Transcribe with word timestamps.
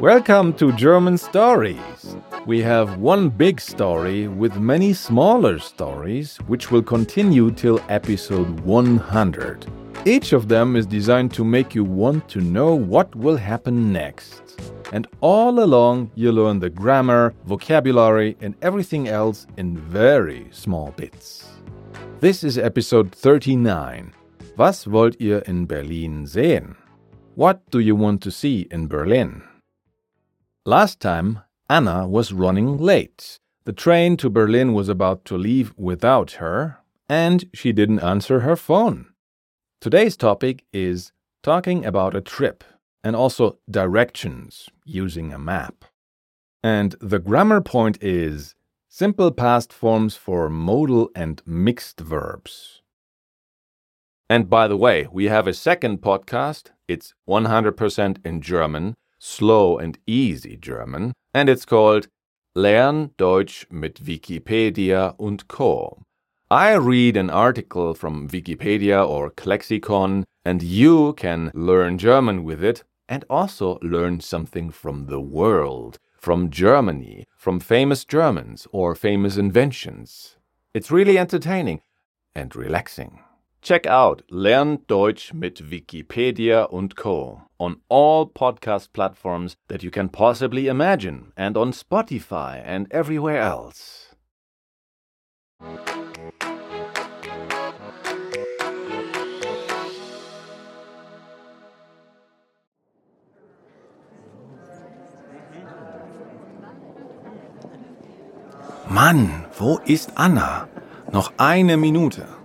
Welcome 0.00 0.52
to 0.58 0.70
German 0.74 1.18
Stories. 1.18 2.16
We 2.46 2.62
have 2.62 2.98
one 2.98 3.30
big 3.30 3.60
story 3.60 4.28
with 4.28 4.54
many 4.54 4.92
smaller 4.92 5.58
stories, 5.58 6.36
which 6.46 6.70
will 6.70 6.84
continue 6.84 7.50
till 7.50 7.80
episode 7.88 8.60
100. 8.60 9.66
Each 10.04 10.32
of 10.32 10.46
them 10.46 10.76
is 10.76 10.86
designed 10.86 11.34
to 11.34 11.44
make 11.44 11.74
you 11.74 11.82
want 11.82 12.28
to 12.28 12.40
know 12.40 12.76
what 12.76 13.12
will 13.16 13.36
happen 13.36 13.92
next. 13.92 14.60
And 14.92 15.08
all 15.20 15.64
along, 15.64 16.12
you 16.14 16.30
learn 16.30 16.60
the 16.60 16.70
grammar, 16.70 17.34
vocabulary, 17.46 18.36
and 18.40 18.54
everything 18.62 19.08
else 19.08 19.48
in 19.56 19.76
very 19.76 20.46
small 20.52 20.92
bits. 20.92 21.48
This 22.20 22.44
is 22.44 22.56
episode 22.56 23.10
39. 23.10 24.14
Was 24.56 24.86
wollt 24.86 25.16
ihr 25.18 25.38
in 25.38 25.66
Berlin 25.66 26.24
sehen? 26.24 26.76
What 27.34 27.68
do 27.72 27.80
you 27.80 27.96
want 27.96 28.22
to 28.22 28.30
see 28.30 28.68
in 28.70 28.86
Berlin? 28.86 29.42
Last 30.68 31.00
time, 31.00 31.40
Anna 31.70 32.06
was 32.06 32.34
running 32.34 32.76
late. 32.76 33.38
The 33.64 33.72
train 33.72 34.18
to 34.18 34.28
Berlin 34.28 34.74
was 34.74 34.90
about 34.90 35.24
to 35.24 35.38
leave 35.38 35.72
without 35.78 36.32
her, 36.32 36.76
and 37.08 37.48
she 37.54 37.72
didn't 37.72 38.00
answer 38.00 38.40
her 38.40 38.54
phone. 38.54 39.06
Today's 39.80 40.14
topic 40.14 40.66
is 40.70 41.10
talking 41.42 41.86
about 41.86 42.14
a 42.14 42.20
trip 42.20 42.64
and 43.02 43.16
also 43.16 43.56
directions 43.70 44.68
using 44.84 45.32
a 45.32 45.38
map. 45.38 45.86
And 46.62 46.96
the 47.00 47.18
grammar 47.18 47.62
point 47.62 47.96
is 48.02 48.54
simple 48.90 49.30
past 49.30 49.72
forms 49.72 50.16
for 50.16 50.50
modal 50.50 51.08
and 51.14 51.40
mixed 51.46 51.98
verbs. 51.98 52.82
And 54.28 54.50
by 54.50 54.68
the 54.68 54.76
way, 54.76 55.08
we 55.10 55.28
have 55.28 55.46
a 55.46 55.54
second 55.54 56.02
podcast. 56.02 56.72
It's 56.86 57.14
100% 57.26 58.18
in 58.22 58.42
German 58.42 58.96
slow 59.18 59.78
and 59.78 59.98
easy 60.06 60.56
German, 60.56 61.12
and 61.34 61.48
it's 61.48 61.64
called 61.64 62.08
Lern 62.54 63.10
Deutsch 63.16 63.66
mit 63.70 64.04
Wikipedia 64.04 65.14
und 65.18 65.48
Co. 65.48 66.02
I 66.50 66.72
read 66.74 67.16
an 67.16 67.28
article 67.28 67.94
from 67.94 68.28
Wikipedia 68.28 69.06
or 69.06 69.30
Klexikon, 69.30 70.24
and 70.44 70.62
you 70.62 71.12
can 71.14 71.50
learn 71.54 71.98
German 71.98 72.42
with 72.42 72.64
it 72.64 72.84
and 73.08 73.24
also 73.28 73.78
learn 73.82 74.20
something 74.20 74.70
from 74.70 75.06
the 75.06 75.20
world, 75.20 75.98
from 76.18 76.50
Germany, 76.50 77.26
from 77.36 77.60
famous 77.60 78.04
Germans 78.04 78.66
or 78.72 78.94
famous 78.94 79.36
inventions. 79.36 80.36
It's 80.72 80.90
really 80.90 81.18
entertaining 81.18 81.82
and 82.34 82.54
relaxing. 82.56 83.20
Check 83.60 83.86
out 83.86 84.22
Lern 84.30 84.86
Deutsch 84.86 85.34
mit 85.34 85.70
Wikipedia 85.70 86.64
und 86.64 86.96
Co. 86.96 87.42
on 87.58 87.80
all 87.88 88.26
podcast 88.26 88.92
platforms 88.92 89.56
that 89.68 89.82
you 89.82 89.90
can 89.90 90.08
possibly 90.08 90.68
imagine 90.68 91.32
and 91.36 91.56
on 91.56 91.72
Spotify 91.72 92.62
and 92.64 92.86
everywhere 92.92 93.40
else. 93.40 94.14
Mann, 108.88 109.44
wo 109.58 109.78
ist 109.84 110.12
Anna? 110.16 110.68
Noch 111.12 111.32
eine 111.36 111.76
Minute. 111.76 112.37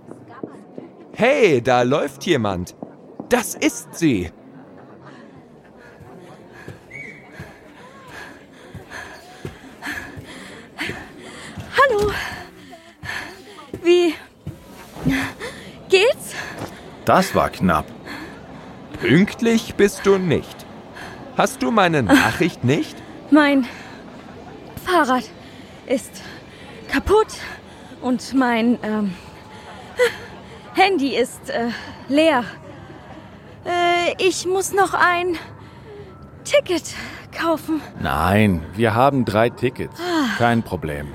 Hey, 1.16 1.62
da 1.62 1.82
läuft 1.82 2.26
jemand. 2.26 2.74
Das 3.28 3.54
ist 3.54 3.94
sie. 3.94 4.32
Hallo. 11.78 12.10
Wie 13.84 14.14
geht's? 15.88 16.34
Das 17.04 17.32
war 17.36 17.50
knapp. 17.50 17.86
Pünktlich 19.00 19.76
bist 19.76 20.06
du 20.06 20.18
nicht. 20.18 20.66
Hast 21.36 21.62
du 21.62 21.70
meine 21.70 22.02
Nachricht 22.02 22.64
nicht? 22.64 22.96
Mein 23.30 23.68
Fahrrad 24.84 25.30
ist 25.86 26.22
kaputt 26.88 27.28
und 28.02 28.34
mein 28.34 28.80
ähm, 28.82 29.14
Handy 30.84 31.16
ist 31.16 31.48
äh, 31.48 31.70
leer. 32.10 32.44
Äh, 33.64 34.14
ich 34.18 34.44
muss 34.44 34.74
noch 34.74 34.92
ein 34.92 35.38
Ticket 36.44 36.94
kaufen. 37.32 37.80
Nein, 38.02 38.60
wir 38.74 38.94
haben 38.94 39.24
drei 39.24 39.48
Tickets. 39.48 39.98
Kein 40.36 40.62
Problem. 40.62 41.06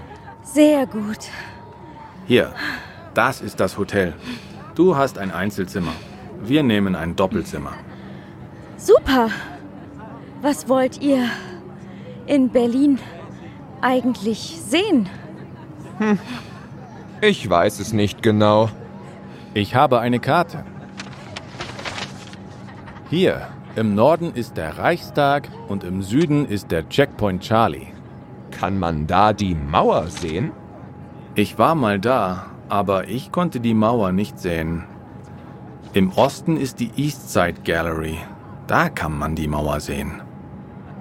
Sehr 0.41 0.87
gut. 0.87 1.19
Hier, 2.25 2.51
das 3.13 3.41
ist 3.41 3.59
das 3.59 3.77
Hotel. 3.77 4.15
Du 4.73 4.95
hast 4.95 5.19
ein 5.19 5.31
Einzelzimmer. 5.31 5.93
Wir 6.41 6.63
nehmen 6.63 6.95
ein 6.95 7.15
Doppelzimmer. 7.15 7.73
Super. 8.77 9.29
Was 10.41 10.67
wollt 10.67 10.99
ihr 10.99 11.29
in 12.25 12.49
Berlin 12.49 12.97
eigentlich 13.81 14.59
sehen? 14.65 15.07
Ich 17.21 17.47
weiß 17.47 17.79
es 17.79 17.93
nicht 17.93 18.23
genau. 18.23 18.69
Ich 19.53 19.73
habe 19.73 19.99
eine 19.99 20.19
Karte. 20.19 20.63
Hier, 23.09 23.47
im 23.75 23.95
Norden 23.95 24.33
ist 24.33 24.57
der 24.57 24.77
Reichstag 24.77 25.49
und 25.67 25.83
im 25.83 26.03
Süden 26.03 26.45
ist 26.45 26.69
der 26.69 26.87
Checkpoint 26.87 27.41
Charlie. 27.41 27.87
Kann 28.51 28.77
man 28.77 29.07
da 29.07 29.33
die 29.33 29.55
Mauer 29.55 30.07
sehen? 30.07 30.51
Ich 31.33 31.57
war 31.57 31.73
mal 31.73 31.99
da, 31.99 32.47
aber 32.67 33.07
ich 33.07 33.31
konnte 33.31 33.59
die 33.59 33.73
Mauer 33.73 34.11
nicht 34.11 34.37
sehen. 34.37 34.83
Im 35.93 36.11
Osten 36.11 36.57
ist 36.57 36.79
die 36.79 36.91
Eastside 36.97 37.61
Gallery. 37.63 38.19
Da 38.67 38.89
kann 38.89 39.17
man 39.17 39.35
die 39.35 39.47
Mauer 39.47 39.79
sehen. 39.79 40.21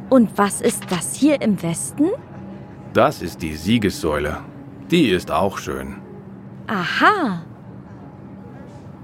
Und 0.08 0.38
was 0.38 0.62
ist 0.62 0.84
das 0.90 1.14
hier 1.14 1.42
im 1.42 1.62
Westen? 1.62 2.06
Das 2.94 3.20
ist 3.20 3.42
die 3.42 3.54
Siegessäule. 3.54 4.38
Die 4.90 5.10
ist 5.10 5.30
auch 5.30 5.58
schön. 5.58 5.96
Aha. 6.66 7.42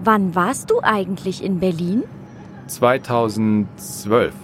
Wann 0.02 0.34
warst 0.34 0.70
du 0.70 0.80
eigentlich 0.82 1.42
in 1.42 1.60
Berlin? 1.60 2.02
2012. 2.66 4.34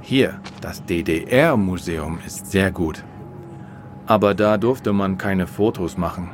Hier, 0.00 0.40
das 0.60 0.84
DDR-Museum 0.84 2.18
ist 2.24 2.50
sehr 2.50 2.70
gut. 2.70 3.04
Aber 4.06 4.34
da 4.34 4.56
durfte 4.56 4.92
man 4.92 5.18
keine 5.18 5.46
Fotos 5.46 5.96
machen. 5.96 6.30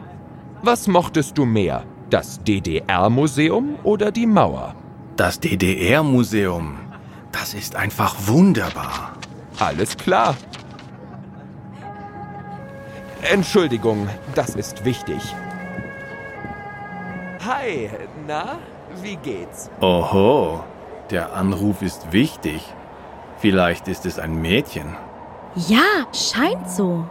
Was 0.62 0.86
mochtest 0.86 1.38
du 1.38 1.46
mehr? 1.46 1.84
Das 2.10 2.42
DDR-Museum 2.44 3.76
oder 3.82 4.12
die 4.12 4.26
Mauer? 4.26 4.74
Das 5.16 5.40
DDR-Museum, 5.40 6.76
das 7.32 7.54
ist 7.54 7.74
einfach 7.74 8.14
wunderbar. 8.26 9.14
Alles 9.58 9.96
klar. 9.96 10.36
Entschuldigung, 13.22 14.08
das 14.34 14.54
ist 14.54 14.84
wichtig. 14.84 15.22
Hi, 17.54 17.90
na, 18.26 18.56
wie 19.02 19.16
geht's? 19.16 19.70
Oho, 19.82 20.60
der 21.10 21.34
Anruf 21.34 21.82
ist 21.82 22.10
wichtig. 22.12 22.62
Vielleicht 23.38 23.88
ist 23.88 24.06
es 24.06 24.18
ein 24.18 24.40
Mädchen. 24.40 24.96
Ja, 25.54 26.06
scheint 26.12 26.70
so. 26.70 27.04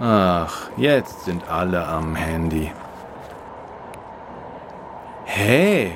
Ach, 0.00 0.70
jetzt 0.76 1.24
sind 1.24 1.48
alle 1.48 1.86
am 1.86 2.16
Handy. 2.16 2.72
Hey, 5.24 5.92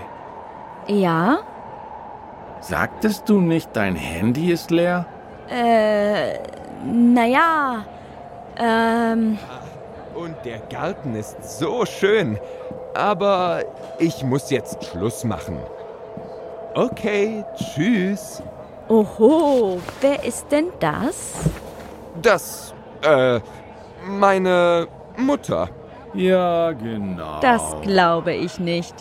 Ja? 0.87 1.39
sagtest 2.61 3.29
du 3.29 3.41
nicht, 3.41 3.71
dein 3.73 3.97
Handy 3.97 4.53
ist 4.53 4.71
leer? 4.71 5.07
Äh, 5.51 6.39
naja. 6.85 7.85
Ähm, 8.57 9.37
Und 10.15 10.37
der 10.45 10.59
Garten 10.59 11.15
ist 11.15 11.59
so 11.59 11.85
schön. 11.87 12.39
Aber 12.95 13.63
ich 13.99 14.23
muss 14.23 14.51
jetzt 14.51 14.85
Schluss 14.85 15.25
machen. 15.25 15.59
Okay, 16.75 17.45
tschüss. 17.57 18.43
oho, 18.89 19.79
wer 20.01 20.25
ist 20.25 20.51
denn 20.51 20.69
das? 20.81 21.35
Das, 22.21 22.75
äh, 23.03 23.41
meine 24.07 24.89
Mutter. 25.17 25.69
Ja, 26.15 26.73
genau. 26.73 27.41
Das 27.41 27.77
glaube 27.83 28.33
ich 28.35 28.59
nicht. 28.59 28.95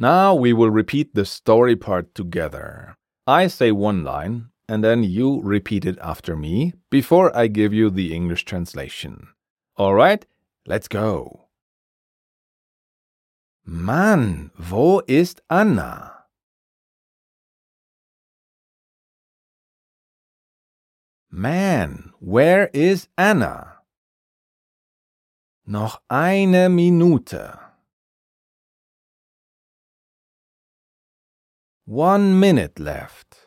Now 0.00 0.32
we 0.32 0.52
will 0.52 0.70
repeat 0.70 1.16
the 1.16 1.24
story 1.24 1.74
part 1.74 2.14
together. 2.14 2.94
I 3.26 3.48
say 3.48 3.72
one 3.72 4.04
line, 4.04 4.50
and 4.68 4.84
then 4.84 5.02
you 5.02 5.40
repeat 5.42 5.84
it 5.84 5.98
after 6.00 6.36
me 6.36 6.74
before 6.88 7.36
I 7.36 7.48
give 7.48 7.74
you 7.74 7.90
the 7.90 8.14
English 8.14 8.44
translation. 8.44 9.26
Alright, 9.76 10.24
let's 10.66 10.86
go. 10.86 11.48
Mann, 13.66 14.52
wo 14.56 15.02
ist 15.08 15.40
Anna? 15.50 16.12
Man, 21.28 22.12
where 22.20 22.70
is 22.72 23.08
Anna? 23.18 23.78
Noch 25.66 26.00
eine 26.08 26.68
Minute. 26.68 27.67
One 31.88 32.38
minute 32.38 32.78
left. 32.78 33.46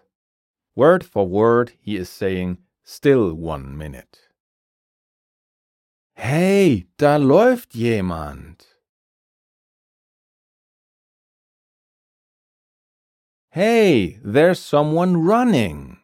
Word 0.76 1.06
for 1.06 1.28
word, 1.28 1.74
he 1.80 1.96
is 1.96 2.10
saying, 2.10 2.58
still 2.84 3.36
one 3.36 3.78
minute. 3.78 4.18
Hey, 6.16 6.88
da 6.98 7.20
läuft 7.20 7.76
jemand. 7.76 8.66
Hey, 13.52 14.18
there's 14.24 14.60
someone 14.60 15.18
running. 15.18 16.00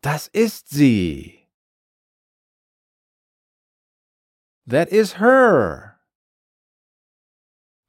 Das 0.00 0.30
ist 0.32 0.70
sie. 0.70 1.48
That 4.64 4.92
is 4.92 5.14
her. 5.14 5.96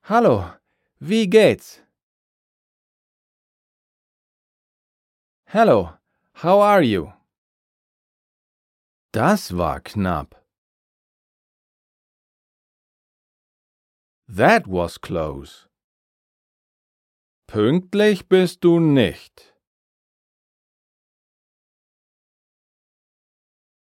Hallo, 0.06 0.54
wie 1.00 1.28
geht's? 1.28 1.82
Hello, 5.50 5.94
how 6.34 6.60
are 6.60 6.82
you? 6.82 7.14
Das 9.14 9.56
war 9.56 9.80
knapp. 9.80 10.36
That 14.28 14.68
was 14.68 14.98
close. 15.00 15.70
Pünktlich 17.48 18.28
bist 18.28 18.66
du 18.66 18.82
nicht. 18.82 19.54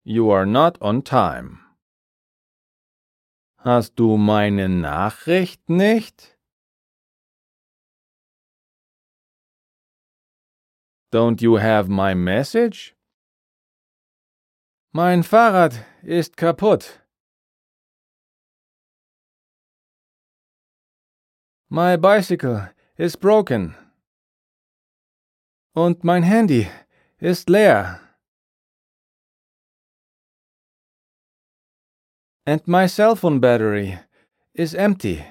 You 0.03 0.29
are 0.29 0.45
not 0.45 0.79
on 0.81 1.03
time. 1.03 1.61
Hast 3.57 3.95
du 3.95 4.17
meine 4.17 4.69
Nachricht 4.69 5.67
nicht? 5.67 6.38
Don't 11.11 11.41
you 11.41 11.55
have 11.55 11.89
my 11.89 12.13
message? 12.13 12.95
Mein 14.93 15.23
Fahrrad 15.23 15.85
ist 16.03 16.37
kaputt. 16.37 16.99
My 21.69 21.95
bicycle 21.95 22.69
is 22.97 23.15
broken. 23.15 23.75
Und 25.75 26.03
mein 26.03 26.23
Handy 26.23 26.67
ist 27.19 27.49
leer. 27.49 28.01
And 32.45 32.67
my 32.67 32.87
cell 32.87 33.15
phone 33.15 33.39
battery 33.39 33.99
is 34.55 34.73
empty. 34.73 35.23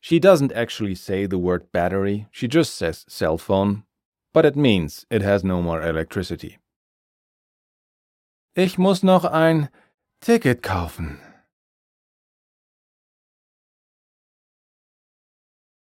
She 0.00 0.18
doesn't 0.18 0.52
actually 0.52 0.94
say 0.96 1.26
the 1.26 1.38
word 1.38 1.72
battery, 1.72 2.26
she 2.30 2.46
just 2.48 2.74
says 2.74 3.04
cell 3.08 3.38
phone, 3.38 3.84
but 4.34 4.44
it 4.44 4.56
means 4.56 5.06
it 5.10 5.22
has 5.22 5.42
no 5.44 5.62
more 5.62 5.80
electricity. 5.80 6.58
Ich 8.54 8.76
muss 8.76 9.02
noch 9.02 9.24
ein 9.24 9.70
Ticket 10.20 10.62
kaufen. 10.62 11.20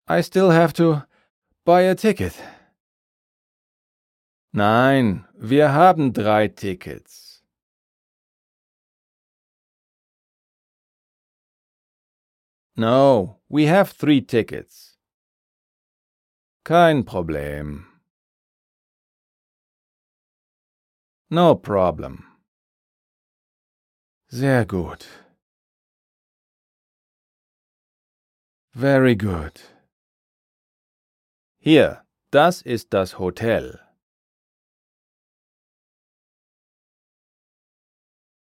I 0.06 0.20
still 0.20 0.50
have 0.50 0.72
to 0.74 1.04
buy 1.64 1.82
a 1.82 1.94
ticket. 1.94 2.34
Nein, 4.52 5.26
wir 5.34 5.72
haben 5.72 6.12
drei 6.12 6.48
Tickets. 6.48 7.42
No, 12.76 13.40
we 13.48 13.66
have 13.66 13.92
three 13.92 14.20
tickets. 14.20 14.98
Kein 16.64 17.04
Problem. 17.04 17.93
No 21.30 21.54
problem. 21.54 22.24
Sehr 24.28 24.64
gut. 24.64 25.06
Very 28.72 29.14
good. 29.14 29.60
Hier, 31.58 32.04
das 32.30 32.62
ist 32.62 32.92
das 32.92 33.18
Hotel. 33.18 33.80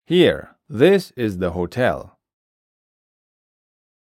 Here, 0.08 0.56
this 0.68 1.12
is 1.12 1.38
the 1.38 1.52
hotel. 1.52 2.18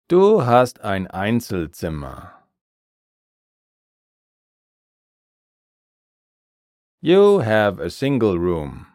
Du 0.09 0.45
hast 0.45 0.81
ein 0.83 1.07
Einzelzimmer. 1.09 2.44
You 7.07 7.41
have 7.41 7.81
a 7.81 7.91
single 7.91 8.39
room. 8.39 8.87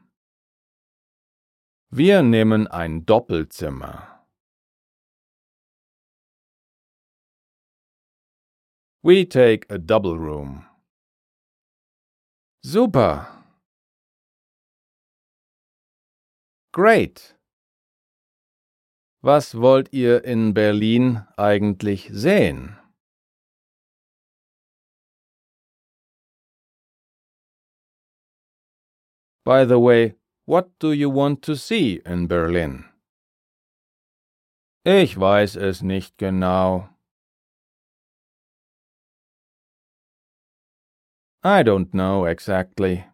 Wir 1.92 2.24
nehmen 2.24 2.66
ein 2.66 3.06
Doppelzimmer. 3.06 4.26
We 9.04 9.26
take 9.26 9.68
a 9.70 9.78
double 9.78 10.18
room. 10.18 10.66
Super. 12.64 13.28
Great. 16.74 17.36
Was 19.22 19.54
wollt 19.54 19.94
ihr 19.94 20.24
in 20.24 20.56
Berlin 20.56 21.28
eigentlich 21.38 22.10
sehen? 22.12 22.79
By 29.50 29.66
the 29.66 29.80
way, 29.80 30.14
what 30.46 30.78
do 30.78 30.92
you 30.92 31.10
want 31.10 31.42
to 31.48 31.56
see 31.56 32.04
in 32.06 32.28
Berlin? 32.28 32.86
Ich 34.86 35.18
weiß 35.18 35.56
es 35.56 35.82
nicht 35.82 36.20
genau. 36.20 36.90
I 41.44 41.64
don't 41.64 41.94
know 41.94 42.28
exactly. 42.28 43.06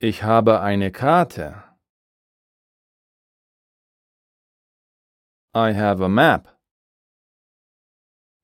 Ich 0.00 0.24
habe 0.24 0.60
eine 0.60 0.90
Karte. 0.90 1.62
I 5.54 5.70
have 5.72 6.00
a 6.00 6.08
map. 6.08 6.48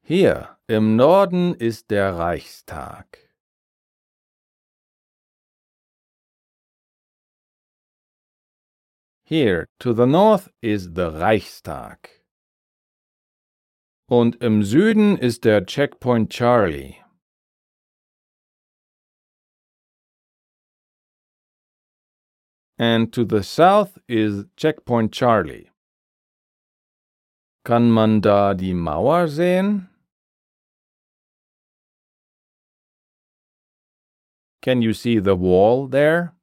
Hier 0.04 0.58
im 0.68 0.94
Norden 0.94 1.54
ist 1.54 1.90
der 1.90 2.16
Reichstag. 2.16 3.27
Here 9.28 9.66
to 9.80 9.92
the 9.92 10.06
north 10.06 10.48
is 10.62 10.94
the 10.94 11.10
Reichstag. 11.10 12.22
Und 14.10 14.36
im 14.42 14.62
Süden 14.62 15.18
ist 15.18 15.44
der 15.44 15.66
Checkpoint 15.66 16.30
Charlie. 16.30 16.96
And 22.78 23.12
to 23.12 23.26
the 23.26 23.42
south 23.42 23.98
is 24.08 24.46
Checkpoint 24.56 25.12
Charlie. 25.12 25.68
Kann 27.66 27.90
man 27.90 28.22
da 28.22 28.54
die 28.54 28.72
Mauer 28.72 29.28
sehen? 29.28 29.90
Can 34.62 34.80
you 34.80 34.94
see 34.94 35.18
the 35.18 35.36
wall 35.36 35.86
there? 35.86 36.37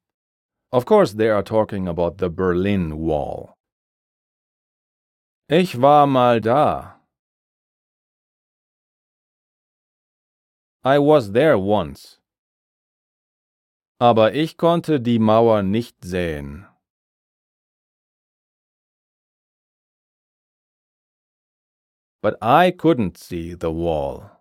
Of 0.72 0.84
course, 0.84 1.12
they 1.14 1.30
are 1.30 1.42
talking 1.42 1.86
about 1.86 2.18
the 2.18 2.28
Berlin 2.28 2.98
Wall. 2.98 3.56
Ich 5.48 5.80
war 5.80 6.06
mal 6.06 6.40
da. 6.40 6.96
I 10.84 10.98
was 10.98 11.32
there 11.32 11.58
once. 11.58 12.18
Aber 14.00 14.34
ich 14.34 14.56
konnte 14.56 15.00
die 15.00 15.18
Mauer 15.18 15.62
nicht 15.62 16.04
sehen. 16.04 16.66
But 22.20 22.36
I 22.42 22.72
couldn't 22.72 23.16
see 23.16 23.54
the 23.54 23.70
wall. 23.70 24.32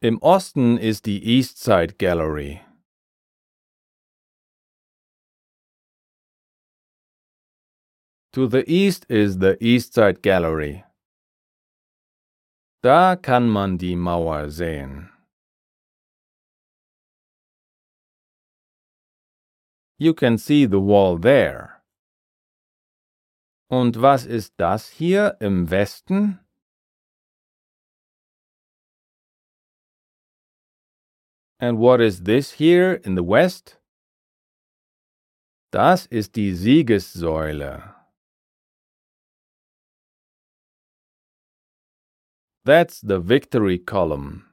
Im 0.00 0.18
Osten 0.22 0.78
ist 0.78 1.04
die 1.04 1.22
East 1.22 1.58
Side 1.58 1.96
Gallery. 1.98 2.62
To 8.34 8.46
the 8.46 8.62
east 8.70 9.06
is 9.08 9.38
the 9.38 9.56
East 9.60 9.94
Side 9.94 10.22
Gallery. 10.22 10.84
Da 12.80 13.16
kann 13.16 13.48
man 13.48 13.76
die 13.76 13.96
Mauer 13.96 14.50
sehen. 14.50 15.10
You 19.98 20.14
can 20.14 20.38
see 20.38 20.64
the 20.64 20.78
wall 20.78 21.18
there. 21.18 21.82
Und 23.68 24.00
was 24.00 24.26
ist 24.26 24.54
das 24.58 24.88
hier 24.88 25.36
im 25.40 25.68
Westen? 25.68 26.38
And 31.58 31.78
what 31.78 32.00
is 32.00 32.22
this 32.22 32.52
here 32.52 32.94
in 32.94 33.16
the 33.16 33.24
west? 33.24 33.76
Das 35.72 36.06
ist 36.06 36.36
die 36.36 36.54
Siegessäule. 36.54 37.99
That's 42.64 43.00
the 43.00 43.18
victory 43.18 43.78
column. 43.78 44.44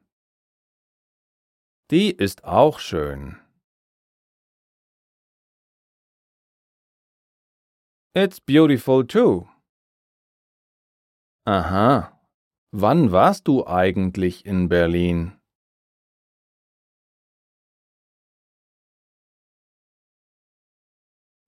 Die 1.89 2.11
ist 2.11 2.43
auch 2.43 2.79
schön. 2.79 3.37
It's 8.15 8.39
beautiful 8.39 9.05
too. 9.05 9.47
Aha. 11.45 12.17
Wann 12.71 13.11
warst 13.11 13.47
du 13.47 13.65
eigentlich 13.67 14.45
in 14.45 14.69
Berlin? 14.69 15.37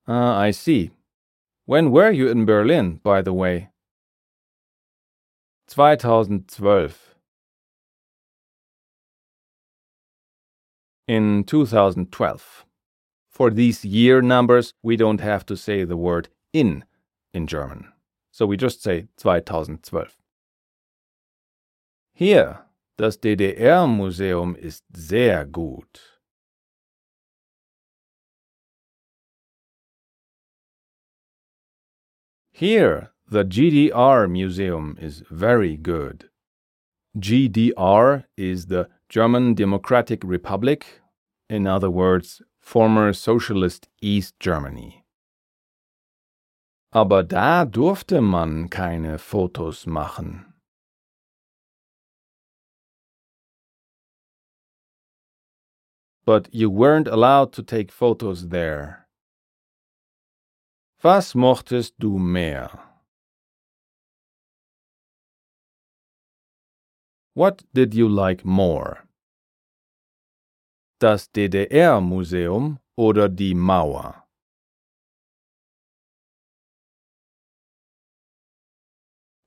Ah, 0.07 0.45
I 0.47 0.51
see. 0.51 0.91
When 1.65 1.91
were 1.91 2.11
you 2.11 2.29
in 2.29 2.45
Berlin, 2.45 2.99
by 3.03 3.21
the 3.21 3.33
way? 3.33 3.69
2012. 5.69 7.15
In 11.07 11.43
2012. 11.43 12.65
For 13.29 13.49
these 13.51 13.85
year 13.85 14.21
numbers, 14.21 14.73
we 14.83 14.97
don't 14.97 15.21
have 15.21 15.45
to 15.45 15.55
say 15.55 15.83
the 15.83 15.95
word 15.95 16.29
in 16.51 16.83
in 17.33 17.45
German. 17.45 17.93
So 18.31 18.45
we 18.45 18.57
just 18.57 18.81
say 18.81 19.07
2012. 19.17 20.17
Hier, 22.13 22.65
das 22.97 23.17
DDR-Museum 23.17 24.55
ist 24.55 24.83
sehr 24.93 25.45
gut. 25.45 26.01
Here, 32.51 33.13
the 33.31 33.45
GDR 33.45 34.27
Museum 34.29 34.97
is 34.99 35.23
very 35.29 35.77
good. 35.77 36.29
GDR 37.17 38.23
is 38.35 38.67
the 38.67 38.89
German 39.07 39.53
Democratic 39.53 40.23
Republic, 40.23 41.01
in 41.47 41.67
other 41.67 41.91
words, 41.91 42.41
former 42.59 43.13
Socialist 43.13 43.87
East 44.01 44.39
Germany. 44.39 45.03
Aber 46.91 47.21
da 47.21 47.65
durfte 47.65 48.19
man 48.21 48.67
keine 48.67 49.19
Fotos 49.19 49.85
machen. 49.85 50.45
But 56.25 56.49
you 56.51 56.71
weren't 56.71 57.07
allowed 57.07 57.53
to 57.53 57.63
take 57.63 57.91
photos 57.91 58.49
there. 58.49 59.07
Was 61.03 61.35
mochtest 61.35 61.93
du 61.99 62.17
mehr? 62.17 62.88
What 67.39 67.63
did 67.73 67.93
you 67.93 68.09
like 68.09 68.43
more? 68.43 69.07
Das 70.99 71.29
DDR-Museum 71.29 72.79
oder 72.97 73.29
die 73.29 73.53
Mauer? 73.53 74.25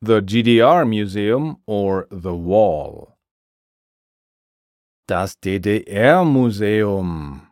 The 0.00 0.22
GDR 0.22 0.86
Museum 0.86 1.58
or 1.66 2.06
the 2.10 2.32
Wall? 2.32 3.18
Das 5.06 5.36
DDR-Museum. 5.36 7.46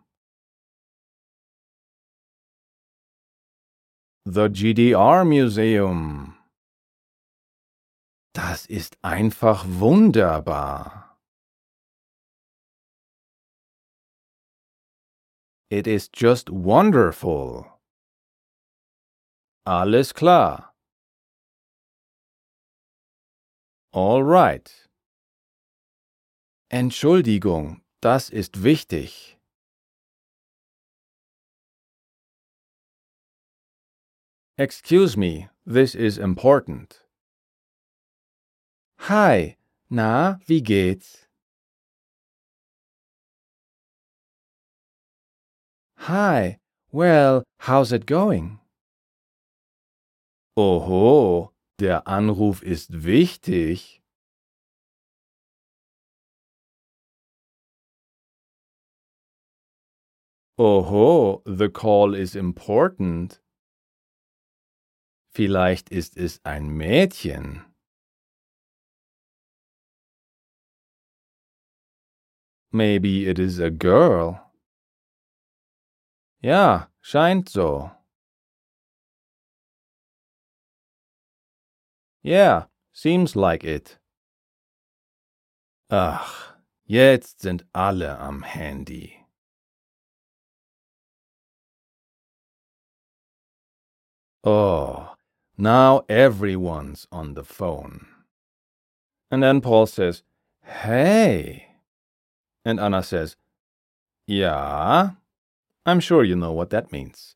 The 4.25 4.49
GDR 4.49 5.27
Museum. 5.27 6.40
Das 8.43 8.65
ist 8.65 8.97
einfach 9.03 9.67
wunderbar. 9.69 11.19
It 15.69 15.87
is 15.87 16.09
just 16.15 16.49
wonderful. 16.51 17.67
Alles 19.67 20.15
klar. 20.15 20.73
All 23.93 24.23
right. 24.23 24.89
Entschuldigung, 26.71 27.83
das 28.01 28.31
ist 28.31 28.65
wichtig. 28.65 29.39
Excuse 34.57 35.19
me, 35.19 35.51
this 35.67 35.95
is 35.95 36.17
important. 36.17 37.00
Hi, 39.09 39.57
na, 39.89 40.39
wie 40.47 40.63
geht's? 40.63 41.27
Hi, 45.97 46.61
well, 46.93 47.43
how's 47.61 47.93
it 47.93 48.07
going? 48.07 48.61
Oho, 50.55 51.51
der 51.79 52.07
Anruf 52.07 52.63
ist 52.63 53.03
wichtig. 53.05 54.03
Oho, 60.59 61.43
the 61.47 61.71
call 61.71 62.15
is 62.15 62.35
important. 62.37 63.41
Vielleicht 65.33 65.89
ist 65.89 66.19
es 66.19 66.45
ein 66.45 66.69
Mädchen. 66.69 67.70
Maybe 72.73 73.27
it 73.27 73.39
is 73.39 73.59
a 73.59 73.71
girl. 73.71 74.53
Ja, 76.41 76.87
scheint 77.03 77.49
so. 77.49 77.91
Yeah, 82.23 82.67
seems 82.93 83.35
like 83.35 83.65
it. 83.65 83.99
Ach, 85.91 86.55
jetzt 86.85 87.41
sind 87.41 87.65
alle 87.75 88.17
am 88.21 88.43
Handy. 88.43 89.27
Oh, 94.45 95.15
now 95.59 96.05
everyone's 96.09 97.07
on 97.11 97.35
the 97.35 97.45
phone. 97.45 98.07
And 99.31 99.43
then 99.43 99.61
Paul 99.61 99.87
says, 99.87 100.23
Hey. 100.63 101.70
And 102.71 102.79
Anna 102.79 103.03
says, 103.03 103.35
Ja. 104.29 105.11
I'm 105.85 105.99
sure 105.99 106.23
you 106.23 106.37
know 106.37 106.53
what 106.53 106.71
that 106.71 106.93
means. 106.93 107.35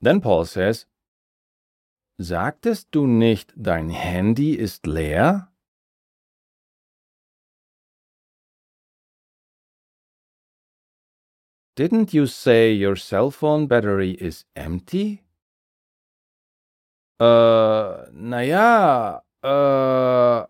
Then 0.00 0.22
Paul 0.22 0.46
says, 0.46 0.86
Sagtest 2.18 2.86
du 2.90 3.06
nicht, 3.06 3.52
dein 3.54 3.90
Handy 3.90 4.54
ist 4.58 4.86
leer? 4.86 5.48
Didn't 11.76 12.14
you 12.14 12.26
say 12.26 12.72
your 12.72 12.96
cell 12.96 13.30
phone 13.30 13.66
battery 13.66 14.12
is 14.12 14.46
empty? 14.56 15.22
Äh, 17.20 18.10
naja, 18.12 19.22
äh, 19.42 20.46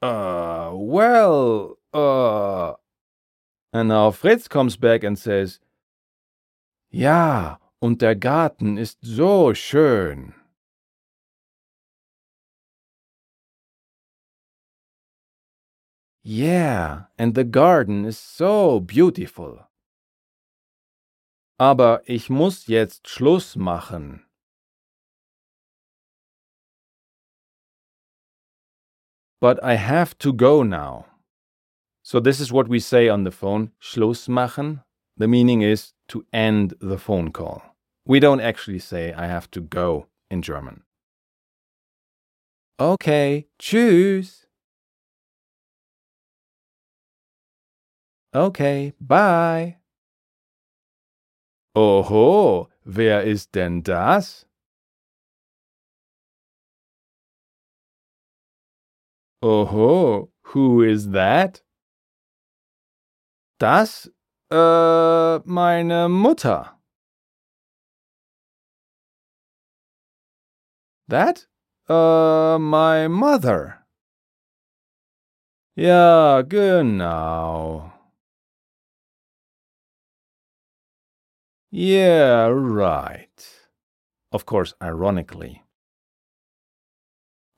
uh, 0.00 0.70
well, 0.72 1.77
uh. 1.92 2.74
And 3.72 3.88
now 3.88 4.10
Fritz 4.10 4.48
comes 4.48 4.76
back 4.76 5.04
and 5.04 5.18
says, 5.18 5.60
Ja, 6.90 7.58
und 7.80 8.00
der 8.00 8.14
Garten 8.14 8.78
ist 8.78 8.98
so 9.02 9.52
schön. 9.54 10.34
Yeah, 16.24 17.06
and 17.16 17.34
the 17.34 17.44
garden 17.44 18.04
is 18.04 18.18
so 18.18 18.80
beautiful. 18.80 19.66
Aber 21.58 22.02
ich 22.06 22.28
muss 22.28 22.66
jetzt 22.66 23.08
Schluss 23.08 23.56
machen. 23.56 24.24
But 29.40 29.58
I 29.62 29.76
have 29.76 30.18
to 30.18 30.32
go 30.32 30.62
now. 30.62 31.06
So 32.10 32.20
this 32.20 32.40
is 32.40 32.50
what 32.50 32.68
we 32.68 32.80
say 32.80 33.10
on 33.10 33.24
the 33.24 33.30
phone, 33.30 33.72
Schluss 33.78 34.30
machen. 34.30 34.80
The 35.18 35.28
meaning 35.28 35.60
is 35.60 35.92
to 36.08 36.24
end 36.32 36.72
the 36.80 36.96
phone 36.96 37.32
call. 37.32 37.60
We 38.06 38.18
don't 38.18 38.40
actually 38.40 38.78
say 38.78 39.12
I 39.12 39.26
have 39.26 39.50
to 39.50 39.60
go 39.60 40.06
in 40.30 40.40
German. 40.40 40.84
Okay, 42.80 43.48
tschüss. 43.58 44.46
Okay, 48.34 48.94
bye. 48.98 49.76
Oho, 51.76 52.70
wer 52.86 53.22
ist 53.22 53.54
denn 53.54 53.82
das? 53.82 54.46
Oho, 59.42 60.30
who 60.54 60.82
is 60.82 61.10
that? 61.10 61.60
Das, 63.60 64.08
äh, 64.52 65.38
meine 65.40 66.08
Mutter. 66.08 66.78
That, 71.08 71.48
äh, 71.88 72.58
my 72.58 73.08
mother. 73.08 73.84
Ja, 75.76 76.42
genau. 76.42 77.92
Yeah, 81.72 82.46
right. 82.48 83.68
Of 84.30 84.46
course, 84.46 84.74
ironically. 84.80 85.62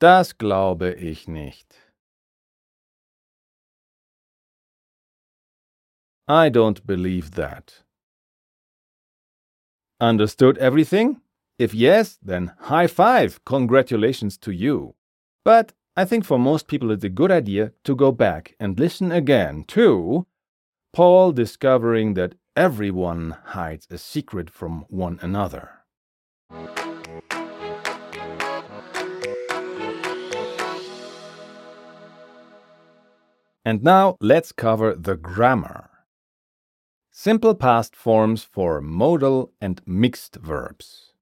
Das 0.00 0.38
glaube 0.38 0.95
ich 0.95 1.28
nicht. 1.28 1.90
I 6.31 6.49
don't 6.49 6.87
believe 6.87 7.33
that. 7.33 7.83
Understood 10.01 10.59
everything? 10.59 11.21
If 11.59 11.75
yes, 11.75 12.21
then 12.23 12.53
high 12.61 12.87
five, 12.87 13.45
congratulations 13.45 14.39
to 14.39 14.53
you. 14.53 14.95
But 15.45 15.73
I 15.97 16.05
think 16.05 16.25
for 16.25 16.39
most 16.39 16.69
people 16.69 16.93
it's 16.93 17.03
a 17.03 17.09
good 17.09 17.33
idea 17.33 17.73
to 17.83 17.97
go 17.97 18.13
back 18.13 18.55
and 18.61 18.79
listen 18.79 19.11
again 19.11 19.65
to 19.75 20.29
Paul 20.93 21.33
discovering 21.33 22.15
that 22.15 22.37
everyone 22.55 23.37
hides 23.47 23.89
a 23.91 23.99
secret 23.99 24.51
from 24.51 24.85
one 24.89 25.19
another. 25.21 25.81
And 33.65 33.83
now 33.83 34.17
let's 34.21 34.53
cover 34.53 34.95
the 34.95 35.17
grammar. 35.17 35.90
Simple 37.23 37.55
past 37.55 37.95
forms 37.95 38.45
for 38.45 38.81
modal 38.81 39.53
and 39.61 39.83
mixed 39.85 40.37
verbs. 40.37 41.12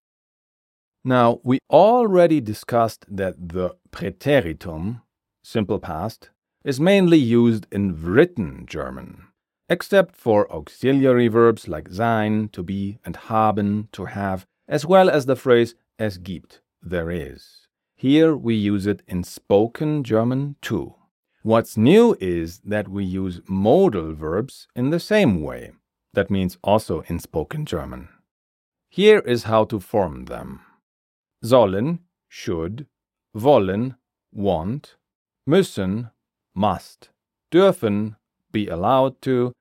Now, 1.05 1.41
we 1.43 1.59
already 1.69 2.41
discussed 2.41 3.05
that 3.09 3.49
the 3.49 3.75
preteritum, 3.91 5.03
simple 5.43 5.81
past, 5.81 6.31
is 6.65 6.79
mainly 6.79 7.19
used 7.19 7.67
in 7.73 8.01
written 8.01 8.65
German, 8.65 9.25
except 9.69 10.15
for 10.15 10.49
auxiliary 10.53 11.27
verbs 11.27 11.67
like 11.67 11.89
sein, 11.91 12.49
to 12.51 12.63
be, 12.63 13.01
and 13.05 13.17
haben, 13.17 13.89
to 13.91 14.05
have, 14.05 14.47
as 14.69 14.87
well 14.87 15.11
as 15.11 15.27
the 15.27 15.35
phrase 15.35 15.75
es 15.99 16.19
gibt, 16.19 16.61
there 16.81 17.11
is. 17.11 17.67
Here 17.97 18.37
we 18.37 18.55
use 18.55 18.87
it 18.87 19.03
in 19.09 19.25
spoken 19.25 20.05
German 20.05 20.55
too. 20.63 20.95
What's 21.43 21.77
new 21.77 22.17
is 22.21 22.61
that 22.61 22.87
we 22.87 23.05
use 23.05 23.41
modal 23.49 24.15
verbs 24.15 24.69
in 24.77 24.91
the 24.91 25.01
same 25.01 25.43
way. 25.43 25.73
That 26.15 26.31
means 26.31 26.59
also 26.63 27.03
in 27.03 27.19
spoken 27.19 27.67
German. 27.67 28.09
Here 28.91 29.21
is 29.21 29.45
how 29.45 29.65
to 29.65 29.81
form 29.81 30.25
them. 30.25 30.61
Sollen, 31.45 32.01
should, 32.29 32.87
wollen, 33.35 33.97
want, 34.33 34.97
müssen, 35.49 36.11
must, 36.55 37.11
dürfen, 37.53 38.17
be 38.51 38.69
allowed 38.69 39.21
to, 39.23 39.53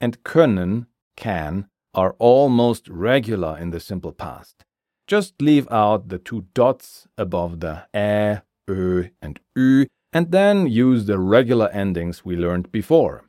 and 0.00 0.22
können, 0.24 0.86
can, 1.16 1.68
are 1.94 2.14
all 2.18 2.48
most 2.48 2.88
regular 2.88 3.58
in 3.58 3.70
the 3.70 3.80
simple 3.80 4.12
past. 4.12 4.64
Just 5.06 5.40
leave 5.40 5.70
out 5.70 6.08
the 6.08 6.18
two 6.18 6.46
dots 6.54 7.06
above 7.16 7.60
the 7.60 7.86
ä, 7.94 8.42
ö, 8.68 9.10
and 9.22 9.40
ü 9.56 9.86
and 10.16 10.32
then 10.32 10.66
use 10.66 11.04
the 11.04 11.18
regular 11.18 11.68
endings 11.68 12.24
we 12.24 12.36
learned 12.36 12.72
before. 12.72 13.24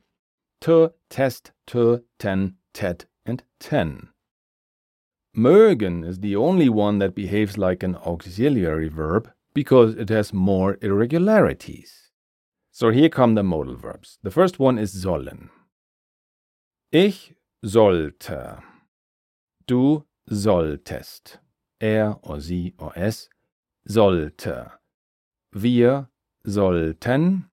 T, 0.62 0.88
test, 1.10 1.52
t, 1.66 1.98
ten, 2.18 2.54
tet, 2.78 3.06
and 3.26 3.42
ten. 3.58 4.08
Mögen 5.36 6.04
is 6.04 6.20
the 6.20 6.36
only 6.36 6.68
one 6.68 6.98
that 7.00 7.14
behaves 7.14 7.58
like 7.58 7.82
an 7.82 7.96
auxiliary 7.96 8.88
verb 8.88 9.28
because 9.52 9.96
it 9.96 10.08
has 10.08 10.32
more 10.32 10.78
irregularities. 10.80 12.12
So 12.70 12.90
here 12.90 13.08
come 13.08 13.34
the 13.34 13.42
modal 13.42 13.74
verbs. 13.74 14.18
The 14.22 14.30
first 14.30 14.60
one 14.60 14.78
is 14.78 14.94
sollen. 14.94 15.50
Ich 16.92 17.34
sollte. 17.64 18.62
Du 19.66 20.04
solltest. 20.30 21.38
Er 21.80 22.16
or 22.22 22.40
sie 22.40 22.74
or 22.78 22.92
es 22.96 23.28
sollte. 23.88 24.70
Wir 25.52 26.08
sollten, 26.44 27.50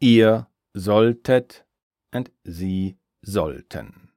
ihr 0.00 0.46
solltet, 0.76 1.64
and 2.12 2.30
sie 2.44 2.96
sollten. 3.24 4.07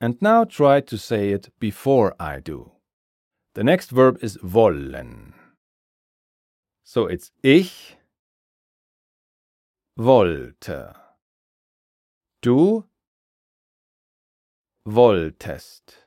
And 0.00 0.20
now 0.20 0.44
try 0.44 0.80
to 0.82 0.98
say 0.98 1.30
it 1.30 1.50
before 1.58 2.14
I 2.20 2.40
do. 2.40 2.72
The 3.54 3.64
next 3.64 3.90
verb 3.90 4.18
is 4.22 4.38
wollen. 4.42 5.32
So 6.84 7.06
it's 7.06 7.32
ich 7.42 7.96
wollte. 9.98 10.94
Du 12.42 12.84
wolltest. 14.84 16.02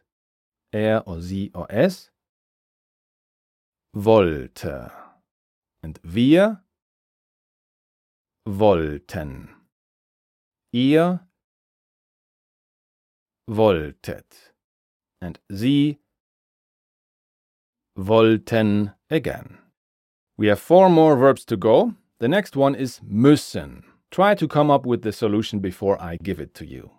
Er 0.72 1.04
or 1.08 1.22
sie 1.22 1.52
or 1.56 1.66
es 1.72 2.12
wollte. 3.94 4.92
Und 5.82 6.00
wir 6.04 6.64
wollten. 8.46 9.56
Ihr 10.72 11.28
wolltet. 13.50 14.54
And 15.22 15.40
sie 15.52 16.00
wollten 17.98 18.94
again. 19.10 19.58
We 20.38 20.48
have 20.48 20.60
four 20.60 20.90
more 20.90 21.18
verbs 21.18 21.44
to 21.46 21.58
go. 21.58 21.96
The 22.20 22.28
next 22.28 22.56
one 22.56 22.76
is 22.76 23.02
müssen. 23.02 23.84
Try 24.12 24.36
to 24.36 24.48
come 24.48 24.72
up 24.72 24.86
with 24.86 25.02
the 25.02 25.12
solution 25.12 25.60
before 25.60 26.02
I 26.02 26.18
give 26.18 26.40
it 26.40 26.54
to 26.56 26.66
you. 26.66 26.92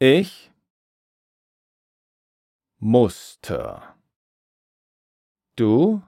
Ich 0.00 0.50
musste. 2.80 3.82
Du 5.56 6.02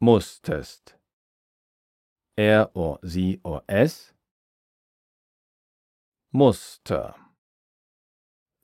musstest. 0.00 0.94
Er 2.36 2.70
or 2.74 2.98
sie 3.04 3.38
or 3.44 3.62
es 3.68 4.12
musste. 6.30 7.14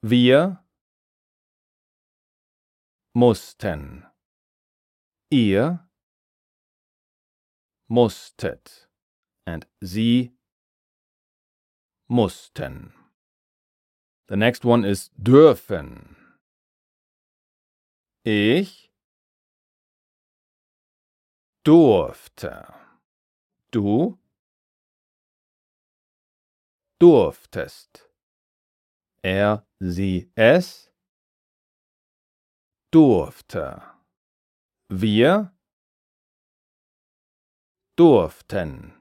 Wir 0.03 0.65
mussten. 3.13 4.07
Ihr 5.31 5.89
musstet. 7.89 8.89
And 9.47 9.67
sie 9.81 10.37
mussten. 12.09 12.93
The 14.29 14.37
next 14.37 14.65
one 14.65 14.85
is 14.85 15.11
dürfen. 15.17 16.17
Ich 18.25 18.93
durfte. 21.65 22.75
Du 23.71 24.19
durftest. 27.01 28.11
Er, 29.23 29.67
sie, 29.81 30.31
es 30.35 30.93
durfte. 32.93 33.83
Wir 34.89 35.53
durften. 37.97 38.95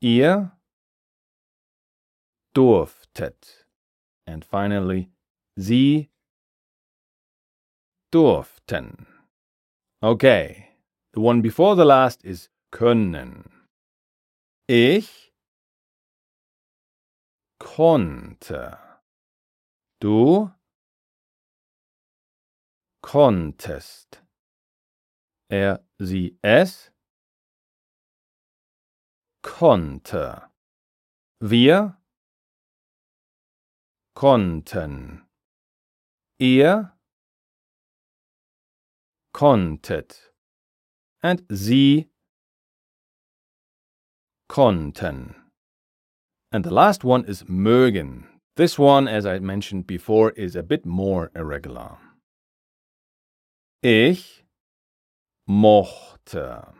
Ihr 0.00 0.58
durftet. 2.54 3.66
And 4.26 4.44
finally, 4.44 5.10
Sie 5.56 6.10
durften. 8.10 9.06
Okay, 10.00 10.70
the 11.12 11.20
one 11.20 11.42
before 11.42 11.76
the 11.76 11.84
last 11.84 12.24
is 12.24 12.48
können. 12.70 13.68
Ich 14.66 15.29
konnte. 17.60 18.78
Du 20.00 20.50
konntest. 23.02 24.24
Er, 25.48 25.84
sie, 25.98 26.38
es 26.42 26.92
konnte. 29.42 30.50
Wir 31.38 32.00
konnten. 34.14 35.28
Ihr 36.38 36.98
konntet. 39.32 40.34
And 41.22 41.44
sie 41.48 42.10
konnten. 44.48 45.39
And 46.52 46.64
the 46.64 46.74
last 46.74 47.04
one 47.04 47.24
is 47.26 47.44
mögen. 47.44 48.24
This 48.56 48.78
one, 48.78 49.06
as 49.06 49.24
I 49.24 49.38
mentioned 49.38 49.86
before, 49.86 50.30
is 50.30 50.56
a 50.56 50.62
bit 50.62 50.84
more 50.84 51.30
irregular. 51.34 51.98
Ich 53.82 54.44
mochte. 55.48 56.74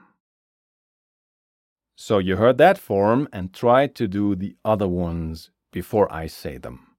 So 1.96 2.18
you 2.18 2.37
heard 2.37 2.59
that 2.59 2.78
form 2.78 3.28
and 3.33 3.52
try 3.52 3.87
to 3.87 4.09
do 4.09 4.35
the 4.35 4.56
other 4.64 4.88
ones 4.88 5.50
before 5.72 6.12
I 6.12 6.26
say 6.26 6.59
them. 6.59 6.96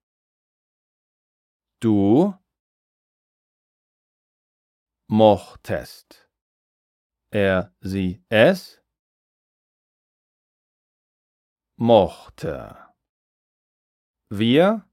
Du 1.82 2.36
mochtest. 5.12 6.28
Er, 7.34 7.72
sie, 7.84 8.20
es 8.30 8.81
mochte. 11.82 12.78
Wir 14.30 14.86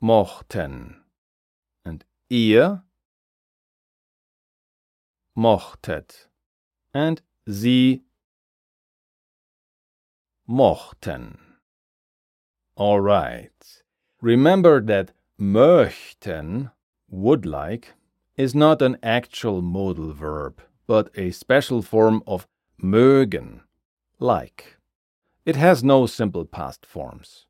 mochten. 0.00 1.02
Und 1.82 2.04
ihr 2.28 2.84
mochtet. 5.34 6.28
And 6.92 7.22
sie 7.46 8.04
mochten. 10.46 11.38
All 12.76 13.00
right. 13.00 13.82
Remember 14.20 14.78
that 14.82 15.14
möchten, 15.38 16.70
would 17.08 17.46
like, 17.46 17.94
is 18.36 18.54
not 18.54 18.82
an 18.82 18.98
actual 19.02 19.62
modal 19.62 20.12
verb, 20.12 20.60
but 20.86 21.10
a 21.16 21.30
special 21.30 21.80
form 21.80 22.22
of 22.26 22.46
mögen, 22.78 23.63
like. 24.18 24.76
It 25.44 25.56
has 25.56 25.84
no 25.84 26.06
simple 26.06 26.44
past 26.44 26.86
forms. 26.86 27.46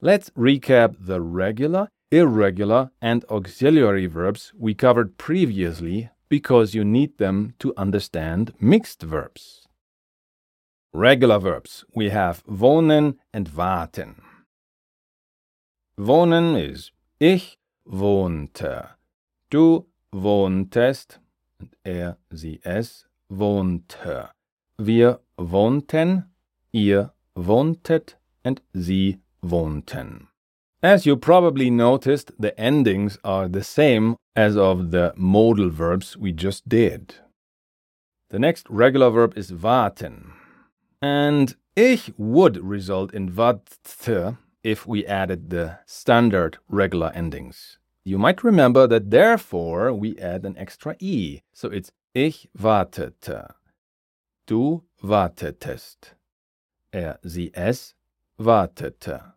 Let's 0.00 0.30
recap 0.30 0.96
the 0.98 1.20
regular, 1.20 1.88
irregular, 2.10 2.90
and 3.00 3.24
auxiliary 3.30 4.06
verbs 4.06 4.52
we 4.58 4.74
covered 4.74 5.18
previously 5.18 6.10
because 6.28 6.74
you 6.74 6.84
need 6.84 7.18
them 7.18 7.54
to 7.58 7.74
understand 7.76 8.52
mixed 8.58 9.02
verbs. 9.02 9.68
Regular 10.92 11.38
verbs 11.38 11.84
we 11.94 12.10
have 12.10 12.42
wohnen 12.46 13.16
and 13.32 13.48
warten. 13.48 14.22
Wohnen 15.98 16.56
is 16.56 16.90
ich 17.20 17.58
wohnte, 17.86 18.88
du 19.50 19.86
wohntest, 20.12 21.20
er, 21.84 22.16
sie, 22.30 22.60
es 22.64 23.06
wohnte. 23.30 24.30
Wir 24.78 25.20
wohnten, 25.50 26.26
ihr 26.72 27.12
wohntet, 27.36 28.14
and 28.44 28.60
sie 28.74 29.18
wohnten. 29.42 30.28
As 30.82 31.06
you 31.06 31.16
probably 31.16 31.70
noticed, 31.70 32.32
the 32.38 32.58
endings 32.58 33.16
are 33.22 33.48
the 33.48 33.62
same 33.62 34.16
as 34.34 34.56
of 34.56 34.90
the 34.90 35.12
modal 35.16 35.70
verbs 35.70 36.16
we 36.16 36.32
just 36.32 36.68
did. 36.68 37.14
The 38.30 38.38
next 38.38 38.66
regular 38.68 39.10
verb 39.10 39.36
is 39.36 39.52
warten. 39.52 40.32
And 41.00 41.54
ich 41.76 42.10
would 42.16 42.56
result 42.56 43.14
in 43.14 43.34
warte 43.36 44.36
if 44.64 44.86
we 44.86 45.06
added 45.06 45.50
the 45.50 45.78
standard 45.86 46.58
regular 46.68 47.12
endings. 47.14 47.78
You 48.04 48.18
might 48.18 48.42
remember 48.42 48.86
that 48.88 49.10
therefore 49.10 49.92
we 49.92 50.18
add 50.18 50.44
an 50.44 50.56
extra 50.58 50.96
e, 50.98 51.42
so 51.52 51.68
it's 51.68 51.92
ich 52.14 52.48
wartete. 52.58 53.52
Du 54.46 54.82
wartetest. 55.02 56.14
Er, 56.92 57.18
sie, 57.22 57.52
es 57.54 57.94
wartete. 58.38 59.34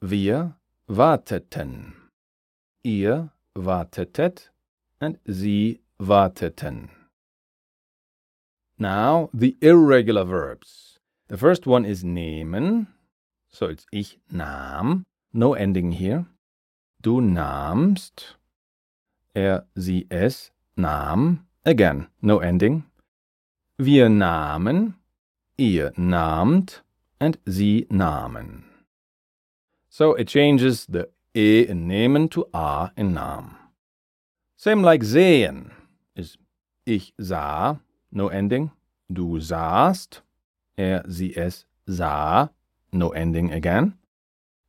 Wir 0.00 0.54
warteten. 0.86 1.94
Ihr 2.84 3.30
wartetet 3.54 4.52
and 5.00 5.18
sie 5.26 5.80
warteten. 5.98 6.90
Now, 8.78 9.30
the 9.32 9.56
irregular 9.60 10.24
verbs. 10.24 11.00
The 11.28 11.36
first 11.36 11.66
one 11.66 11.84
is 11.84 12.04
nehmen. 12.04 12.86
So 13.50 13.66
it's 13.66 13.86
ich 13.90 14.18
nahm. 14.32 15.04
No 15.32 15.54
ending 15.54 15.92
here. 15.92 16.26
Du 17.02 17.20
nahmst. 17.20 18.36
Er, 19.34 19.66
sie, 19.74 20.06
es 20.10 20.52
nahm. 20.76 21.46
Again, 21.64 22.06
no 22.22 22.38
ending. 22.38 22.84
Wir 23.80 24.08
nahmen. 24.08 24.94
Ihr 25.56 25.92
nahmt. 25.96 26.82
And 27.20 27.38
sie 27.46 27.86
nahmen. 27.90 28.64
So 29.88 30.14
it 30.14 30.28
changes 30.28 30.86
the 30.86 31.08
e 31.34 31.62
in 31.62 31.86
nehmen 31.86 32.28
to 32.30 32.46
a 32.52 32.90
in 32.96 33.14
nahm. 33.14 33.56
Same 34.56 34.82
like 34.82 35.04
sehen 35.04 35.70
is 36.16 36.38
ich 36.86 37.12
sah, 37.20 37.76
no 38.10 38.28
ending. 38.28 38.70
Du 39.10 39.40
sahst, 39.40 40.22
er, 40.76 41.04
sie, 41.08 41.36
es 41.36 41.66
sah, 41.86 42.50
no 42.92 43.10
ending 43.10 43.52
again. 43.52 43.94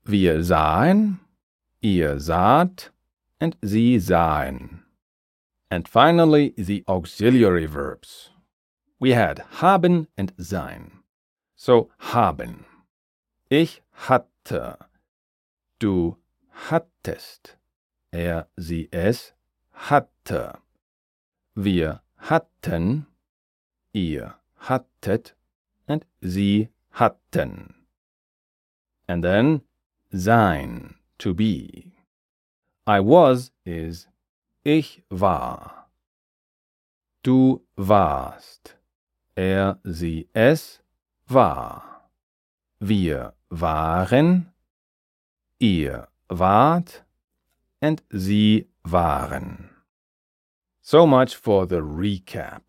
Wir 0.04 0.44
sahen, 0.44 1.20
ihr 1.82 2.20
saht, 2.20 2.92
and 3.40 3.56
sie 3.64 4.00
sahen. 4.00 4.84
And 5.70 5.88
finally, 5.88 6.54
the 6.58 6.84
auxiliary 6.88 7.68
verbs. 7.68 8.32
We 9.00 9.12
had 9.12 9.40
haben 9.62 10.08
and 10.18 10.34
sein. 10.38 11.04
So 11.56 11.90
haben. 12.00 12.66
Ich 13.50 13.82
hatte. 13.92 14.78
Du 15.80 16.18
hattest. 16.70 17.58
Er, 18.12 18.48
sie, 18.58 18.90
es 18.92 19.34
hatte. 19.72 20.60
Wir 21.56 22.02
hatten. 22.18 23.08
Ihr 23.94 24.36
hattet. 24.58 25.36
And 25.88 26.06
sie 26.22 26.70
hatten. 26.92 27.74
And 29.08 29.24
then 29.24 29.62
sein, 30.12 30.96
to 31.20 31.34
be. 31.34 31.94
I 32.86 33.00
was 33.00 33.52
is 33.66 34.08
ich 34.64 35.04
war. 35.10 35.90
Du 37.24 37.66
warst. 37.76 38.79
Er, 39.40 39.80
sie, 39.86 40.28
es 40.34 40.82
war. 41.30 42.12
Wir 42.82 43.36
waren. 43.50 44.52
Ihr 45.60 46.10
wart. 46.28 47.06
And 47.80 48.02
sie 48.12 48.68
waren. 48.84 49.70
So 50.82 51.08
much 51.08 51.38
for 51.38 51.66
the 51.66 51.82
recap. 51.82 52.64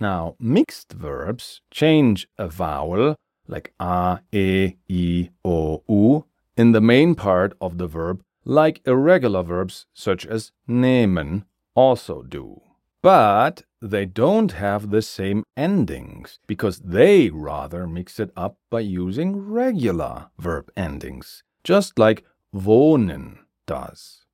Now, 0.00 0.34
mixed 0.40 0.94
verbs 0.94 1.60
change 1.70 2.26
a 2.36 2.48
vowel 2.48 3.14
like 3.46 3.72
a, 3.78 4.18
e, 4.32 4.74
i, 4.90 5.30
o, 5.44 5.84
u 5.88 6.24
in 6.56 6.72
the 6.72 6.80
main 6.80 7.14
part 7.14 7.56
of 7.60 7.78
the 7.78 7.86
verb 7.86 8.20
like 8.44 8.82
irregular 8.84 9.44
verbs 9.44 9.86
such 9.94 10.26
as 10.26 10.50
nehmen 10.66 11.44
also 11.76 12.22
do. 12.22 12.62
But 13.00 13.62
they 13.82 14.06
don't 14.06 14.52
have 14.52 14.90
the 14.90 15.02
same 15.02 15.42
endings 15.56 16.38
because 16.46 16.78
they 16.78 17.30
rather 17.30 17.86
mix 17.86 18.20
it 18.20 18.30
up 18.36 18.56
by 18.70 18.80
using 18.80 19.36
regular 19.36 20.30
verb 20.38 20.70
endings, 20.76 21.42
just 21.64 21.98
like 21.98 22.24
wohnen 22.54 23.38
does. 23.66 24.24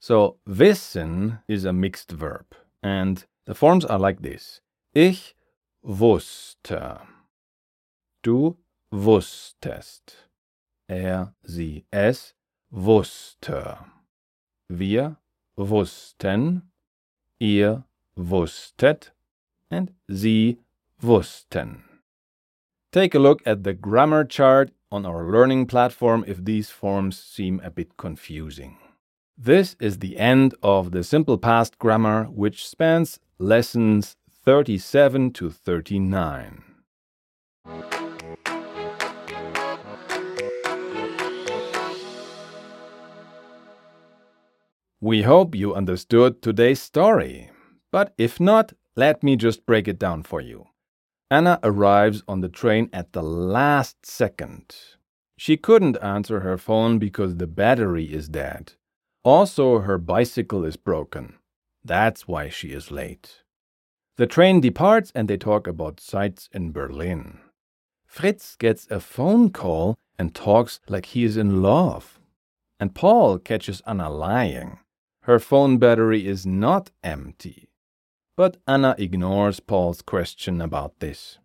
So 0.00 0.38
wissen 0.46 1.40
is 1.46 1.66
a 1.66 1.74
mixed 1.74 2.10
verb 2.10 2.46
and 2.82 3.24
the 3.44 3.54
forms 3.54 3.84
are 3.84 3.98
like 3.98 4.22
this. 4.22 4.62
Ich 4.94 5.34
wusste. 5.84 7.00
Du 8.22 8.56
wusstest. 8.90 10.28
Er, 10.88 11.34
sie, 11.44 11.84
es 11.92 12.34
wusste. 12.70 13.78
Wir 14.68 15.18
wussten. 15.56 16.62
Ihr 17.38 17.84
wusstet. 18.20 19.10
And 19.70 19.92
sie 20.08 20.58
wussten. 21.02 21.82
Take 22.92 23.14
a 23.14 23.20
look 23.20 23.40
at 23.46 23.62
the 23.62 23.72
grammar 23.72 24.24
chart 24.24 24.70
on 24.90 25.06
our 25.06 25.30
learning 25.30 25.66
platform 25.66 26.24
if 26.26 26.44
these 26.44 26.70
forms 26.70 27.18
seem 27.22 27.60
a 27.62 27.70
bit 27.70 27.96
confusing. 27.96 28.78
This 29.38 29.76
is 29.80 29.98
the 29.98 30.18
end 30.18 30.54
of 30.62 30.90
the 30.90 31.04
simple 31.04 31.38
past 31.38 31.78
grammar, 31.78 32.24
which 32.24 32.68
spans 32.68 33.20
lessons 33.38 34.16
37 34.44 35.32
to 35.34 35.50
39. 35.50 36.64
We 45.00 45.22
hope 45.22 45.54
you 45.54 45.74
understood 45.74 46.42
today's 46.42 46.82
story, 46.82 47.49
but 47.90 48.14
if 48.18 48.40
not, 48.40 48.72
let 48.96 49.22
me 49.22 49.36
just 49.36 49.66
break 49.66 49.88
it 49.88 49.98
down 49.98 50.22
for 50.22 50.40
you. 50.40 50.66
Anna 51.30 51.58
arrives 51.62 52.22
on 52.26 52.40
the 52.40 52.48
train 52.48 52.90
at 52.92 53.12
the 53.12 53.22
last 53.22 54.04
second. 54.04 54.74
She 55.36 55.56
couldn't 55.56 55.96
answer 56.02 56.40
her 56.40 56.58
phone 56.58 56.98
because 56.98 57.36
the 57.36 57.46
battery 57.46 58.04
is 58.04 58.28
dead. 58.28 58.72
Also, 59.24 59.78
her 59.80 59.96
bicycle 59.96 60.64
is 60.64 60.76
broken. 60.76 61.36
That's 61.84 62.28
why 62.28 62.48
she 62.48 62.72
is 62.72 62.90
late. 62.90 63.42
The 64.16 64.26
train 64.26 64.60
departs 64.60 65.12
and 65.14 65.28
they 65.28 65.38
talk 65.38 65.66
about 65.66 65.98
sights 65.98 66.50
in 66.52 66.72
Berlin. 66.72 67.38
Fritz 68.06 68.56
gets 68.56 68.86
a 68.90 69.00
phone 69.00 69.50
call 69.50 69.96
and 70.18 70.34
talks 70.34 70.80
like 70.88 71.06
he 71.06 71.24
is 71.24 71.38
in 71.38 71.62
love. 71.62 72.20
And 72.78 72.94
Paul 72.94 73.38
catches 73.38 73.80
Anna 73.86 74.10
lying. 74.10 74.80
Her 75.22 75.38
phone 75.38 75.78
battery 75.78 76.26
is 76.26 76.44
not 76.44 76.90
empty. 77.02 77.69
But 78.40 78.56
Anna 78.66 78.94
ignores 78.96 79.60
Paul's 79.60 80.00
question 80.00 80.62
about 80.62 81.00
this. 81.00 81.36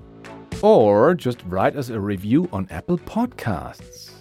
or 0.61 1.13
just 1.13 1.43
write 1.45 1.75
us 1.75 1.89
a 1.89 1.99
review 1.99 2.47
on 2.53 2.65
Apple 2.71 2.99
Podcasts. 2.99 4.11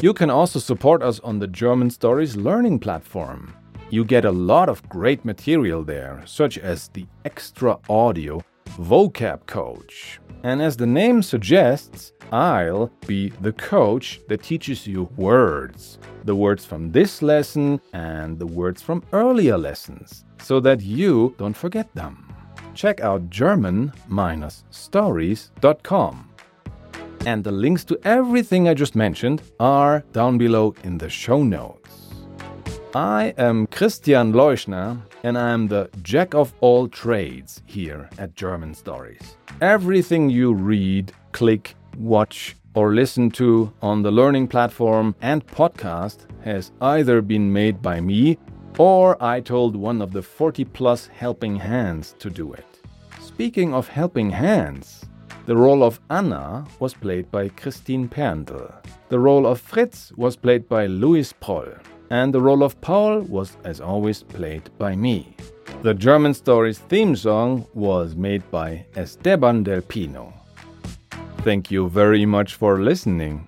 You 0.00 0.14
can 0.14 0.30
also 0.30 0.58
support 0.58 1.02
us 1.02 1.20
on 1.20 1.40
the 1.40 1.46
German 1.46 1.90
Stories 1.90 2.36
learning 2.36 2.78
platform. 2.78 3.52
You 3.90 4.02
get 4.02 4.24
a 4.24 4.32
lot 4.32 4.70
of 4.70 4.88
great 4.88 5.26
material 5.26 5.84
there, 5.84 6.22
such 6.24 6.56
as 6.56 6.88
the 6.88 7.04
extra 7.26 7.76
audio 7.90 8.40
vocab 8.76 9.46
coach. 9.46 10.20
And 10.42 10.60
as 10.62 10.76
the 10.76 10.86
name 10.86 11.22
suggests, 11.22 12.12
I'll 12.32 12.90
be 13.06 13.28
the 13.40 13.52
coach 13.52 14.20
that 14.28 14.42
teaches 14.42 14.86
you 14.86 15.08
words. 15.16 15.98
The 16.24 16.34
words 16.34 16.64
from 16.64 16.92
this 16.92 17.22
lesson 17.22 17.80
and 17.92 18.38
the 18.38 18.46
words 18.46 18.82
from 18.82 19.02
earlier 19.12 19.56
lessons, 19.56 20.24
so 20.38 20.60
that 20.60 20.82
you 20.82 21.34
don't 21.38 21.56
forget 21.56 21.92
them. 21.94 22.22
Check 22.74 23.00
out 23.00 23.30
German-stories.com. 23.30 26.30
And 27.24 27.42
the 27.42 27.52
links 27.52 27.84
to 27.86 27.98
everything 28.04 28.68
I 28.68 28.74
just 28.74 28.94
mentioned 28.94 29.42
are 29.58 30.04
down 30.12 30.36
below 30.38 30.74
in 30.84 30.98
the 30.98 31.08
show 31.08 31.42
notes. 31.42 32.05
I 32.96 33.34
am 33.36 33.66
Christian 33.66 34.32
Leuschner 34.32 34.96
and 35.22 35.36
I 35.36 35.50
am 35.50 35.68
the 35.68 35.90
jack 36.02 36.32
of 36.32 36.54
all 36.62 36.88
trades 36.88 37.60
here 37.66 38.08
at 38.16 38.34
German 38.34 38.72
Stories. 38.72 39.36
Everything 39.60 40.30
you 40.30 40.54
read, 40.54 41.12
click, 41.32 41.74
watch, 41.98 42.56
or 42.72 42.94
listen 42.94 43.30
to 43.32 43.70
on 43.82 44.00
the 44.00 44.10
learning 44.10 44.48
platform 44.48 45.14
and 45.20 45.46
podcast 45.46 46.20
has 46.42 46.72
either 46.80 47.20
been 47.20 47.52
made 47.52 47.82
by 47.82 48.00
me 48.00 48.38
or 48.78 49.22
I 49.22 49.40
told 49.40 49.76
one 49.76 50.00
of 50.00 50.12
the 50.12 50.22
40 50.22 50.64
plus 50.64 51.06
helping 51.08 51.54
hands 51.56 52.14
to 52.18 52.30
do 52.30 52.54
it. 52.54 52.80
Speaking 53.20 53.74
of 53.74 53.88
helping 53.88 54.30
hands, 54.30 55.04
the 55.44 55.54
role 55.54 55.84
of 55.84 56.00
Anna 56.08 56.66
was 56.80 56.94
played 56.94 57.30
by 57.30 57.50
Christine 57.50 58.08
Perndl. 58.08 58.72
The 59.10 59.18
role 59.18 59.46
of 59.46 59.60
Fritz 59.60 60.12
was 60.16 60.34
played 60.34 60.66
by 60.66 60.86
Louis 60.86 61.30
Proll 61.34 61.74
and 62.10 62.32
the 62.32 62.40
role 62.40 62.62
of 62.62 62.80
Paul 62.80 63.20
was, 63.22 63.56
as 63.64 63.80
always, 63.80 64.22
played 64.22 64.70
by 64.78 64.94
me. 64.96 65.36
The 65.82 65.94
German 65.94 66.34
Stories 66.34 66.78
theme 66.78 67.16
song 67.16 67.66
was 67.74 68.14
made 68.14 68.48
by 68.50 68.86
Esteban 68.96 69.62
del 69.62 69.82
Pino. 69.82 70.32
Thank 71.38 71.70
you 71.70 71.88
very 71.88 72.26
much 72.26 72.54
for 72.54 72.80
listening. 72.80 73.46